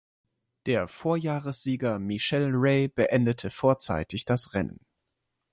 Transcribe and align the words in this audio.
Der 0.65 0.87
Vorjahressieger 0.87 1.99
Michel 1.99 2.49
Rey 2.55 2.87
beendete 2.87 3.51
vorzeitig 3.51 4.25
das 4.25 4.55
Rennen. 4.55 4.83